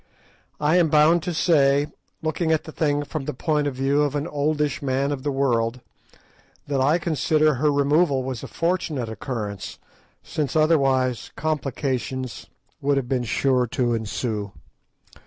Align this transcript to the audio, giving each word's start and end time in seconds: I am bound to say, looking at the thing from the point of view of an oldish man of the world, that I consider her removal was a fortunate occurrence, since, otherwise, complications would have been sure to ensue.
I 0.59 0.77
am 0.77 0.89
bound 0.89 1.21
to 1.21 1.31
say, 1.31 1.85
looking 2.23 2.51
at 2.51 2.63
the 2.63 2.71
thing 2.71 3.03
from 3.03 3.25
the 3.25 3.35
point 3.35 3.67
of 3.67 3.75
view 3.75 4.01
of 4.01 4.15
an 4.15 4.25
oldish 4.25 4.81
man 4.81 5.11
of 5.11 5.21
the 5.21 5.29
world, 5.31 5.79
that 6.65 6.81
I 6.81 6.97
consider 6.97 7.53
her 7.53 7.71
removal 7.71 8.23
was 8.23 8.41
a 8.41 8.47
fortunate 8.47 9.09
occurrence, 9.09 9.77
since, 10.23 10.55
otherwise, 10.55 11.29
complications 11.35 12.47
would 12.81 12.97
have 12.97 13.07
been 13.07 13.25
sure 13.25 13.67
to 13.67 13.93
ensue. 13.93 14.53